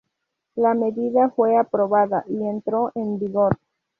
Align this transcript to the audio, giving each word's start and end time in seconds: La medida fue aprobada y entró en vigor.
La 0.55 0.73
medida 0.73 1.29
fue 1.29 1.57
aprobada 1.57 2.25
y 2.27 2.43
entró 2.43 2.91
en 2.95 3.19
vigor. 3.19 3.59